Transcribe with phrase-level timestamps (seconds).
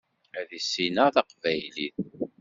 [0.39, 1.97] Ad issineɣ tabqylit.